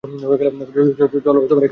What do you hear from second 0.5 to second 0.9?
থেকে